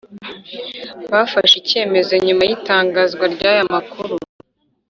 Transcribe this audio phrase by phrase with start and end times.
[1.11, 4.15] bafashe icyemezo nyuma y itangazwa ry aya makuru